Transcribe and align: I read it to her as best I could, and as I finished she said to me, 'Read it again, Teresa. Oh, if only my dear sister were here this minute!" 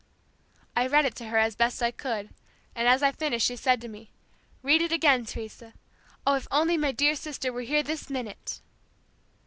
I 0.75 0.87
read 0.87 1.05
it 1.05 1.13
to 1.17 1.25
her 1.27 1.37
as 1.37 1.55
best 1.55 1.83
I 1.83 1.91
could, 1.91 2.33
and 2.73 2.87
as 2.87 3.03
I 3.03 3.11
finished 3.11 3.45
she 3.45 3.55
said 3.55 3.79
to 3.81 3.87
me, 3.87 4.09
'Read 4.63 4.81
it 4.81 4.91
again, 4.91 5.25
Teresa. 5.25 5.75
Oh, 6.25 6.33
if 6.33 6.47
only 6.49 6.75
my 6.75 6.91
dear 6.91 7.15
sister 7.15 7.53
were 7.53 7.61
here 7.61 7.83
this 7.83 8.09
minute!" 8.09 8.61